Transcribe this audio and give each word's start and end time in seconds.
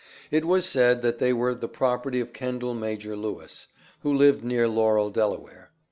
It 0.31 0.45
was 0.45 0.65
said, 0.65 1.03
that 1.03 1.19
they 1.19 1.31
were 1.31 1.53
the 1.53 1.67
property 1.67 2.19
of 2.21 2.33
Kendall 2.33 2.73
Major 2.73 3.15
Lewis, 3.15 3.67
who 3.99 4.11
lived 4.11 4.43
near 4.43 4.67
Laurel, 4.67 5.11
Delaware. 5.11 5.69